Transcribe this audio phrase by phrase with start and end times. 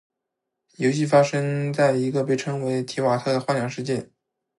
[0.77, 4.09] 游戏发生在一个被称作「提瓦特」的幻想世界。